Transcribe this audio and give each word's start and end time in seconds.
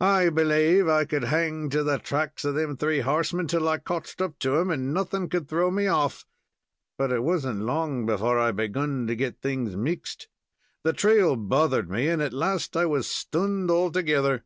I 0.00 0.30
belave 0.30 0.88
I 0.88 1.04
could 1.04 1.22
hang 1.22 1.70
to 1.70 1.84
the 1.84 1.98
tracks 2.00 2.44
of 2.44 2.56
them 2.56 2.76
three 2.76 2.98
horsemen 2.98 3.46
till 3.46 3.68
I 3.68 3.78
cotched 3.78 4.20
up 4.20 4.36
to 4.40 4.56
'em, 4.56 4.70
and 4.72 4.92
nothing 4.92 5.28
could 5.28 5.46
throw 5.46 5.70
me 5.70 5.86
off; 5.86 6.26
but 6.96 7.12
it 7.12 7.22
was 7.22 7.46
n't 7.46 7.60
long 7.60 8.04
before 8.04 8.40
I 8.40 8.50
begun 8.50 9.06
to 9.06 9.14
get 9.14 9.40
things 9.40 9.76
mixed. 9.76 10.26
The 10.82 10.92
trail 10.92 11.36
bothered 11.36 11.88
me, 11.88 12.08
and 12.08 12.20
at 12.20 12.32
last 12.32 12.76
I 12.76 12.86
was 12.86 13.06
stunned 13.08 13.70
altogether. 13.70 14.42